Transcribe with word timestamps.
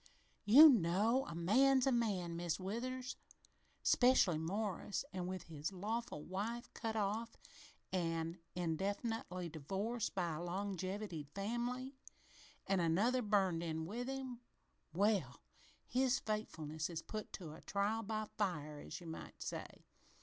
"You 0.45 0.67
know, 0.67 1.27
a 1.27 1.35
man's 1.35 1.85
a 1.85 1.91
man, 1.91 2.35
Mis' 2.35 2.59
Withers 2.59 3.17
'specially 3.83 4.39
Morris, 4.39 5.05
an' 5.13 5.27
with 5.27 5.43
his 5.43 5.71
lawful 5.71 6.23
wife 6.23 6.73
cut 6.73 6.95
off 6.95 7.37
an' 7.93 8.39
indefinitely 8.55 9.47
divorced 9.49 10.15
by 10.15 10.33
a 10.33 10.41
longevitied 10.43 11.29
family 11.35 11.99
an' 12.65 12.79
another 12.79 13.21
burned 13.21 13.61
in 13.61 13.85
with 13.85 14.07
him 14.07 14.41
well, 14.91 15.43
his 15.85 16.17
faithfulness 16.17 16.89
is 16.89 17.03
put 17.03 17.31
to 17.33 17.51
a 17.53 17.61
trial 17.61 18.01
by 18.01 18.25
fire, 18.39 18.79
as 18.79 18.99
you 19.01 19.05
might 19.05 19.39
say. 19.43 19.85